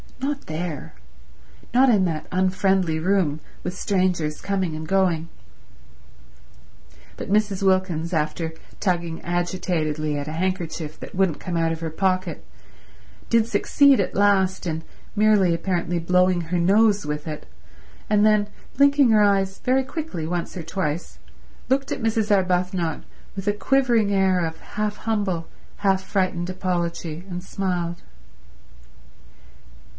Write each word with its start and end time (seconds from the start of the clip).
Not 0.19 0.41
there. 0.47 0.93
Not 1.75 1.89
in 1.89 2.05
that 2.05 2.25
unfriendly 2.31 2.99
room, 2.99 3.39
with 3.63 3.77
strangers 3.77 4.41
coming 4.41 4.75
and 4.75 4.87
going. 4.87 5.29
But 7.17 7.31
Mrs. 7.31 7.61
Wilkins, 7.61 8.13
after 8.13 8.53
tugging 8.79 9.21
agitatedly 9.23 10.17
at 10.17 10.27
a 10.27 10.31
handkerchief 10.33 10.99
that 10.99 11.13
wouldn't 11.13 11.39
come 11.39 11.55
out 11.55 11.71
of 11.71 11.81
her 11.81 11.91
pocket, 11.91 12.43
did 13.29 13.45
succeed 13.47 13.99
at 13.99 14.15
last 14.15 14.65
in 14.65 14.83
merely 15.15 15.53
apparently 15.53 15.99
blowing 15.99 16.41
her 16.41 16.57
nose 16.59 17.05
with 17.05 17.27
it, 17.27 17.45
and 18.09 18.25
then, 18.25 18.47
blinking 18.77 19.11
her 19.11 19.21
eyes 19.23 19.59
very 19.59 19.83
quickly 19.83 20.25
once 20.25 20.57
or 20.57 20.63
twice, 20.63 21.19
looked 21.69 21.91
at 21.91 22.01
Mrs. 22.01 22.35
Arbuthnot 22.35 23.03
with 23.35 23.47
a 23.47 23.53
quivering 23.53 24.11
air 24.11 24.43
of 24.45 24.59
half 24.61 24.97
humble, 24.97 25.47
half 25.77 26.03
frightened 26.03 26.49
apology, 26.49 27.23
and 27.29 27.43
smiled. 27.43 28.01